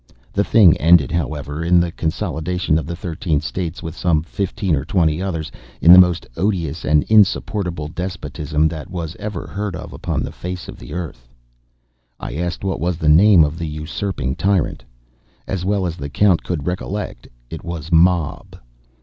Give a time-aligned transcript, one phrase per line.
[0.33, 4.83] The thing ended, however, in the consolidation of the thirteen states, with some fifteen or
[4.83, 10.23] twenty others, in the most odious and insupportable despotism that was ever heard of upon
[10.23, 11.29] the face of the Earth.
[12.19, 14.83] I asked what was the name of the usurping tyrant.
[15.45, 18.55] As well as the Count could recollect, it was Mob.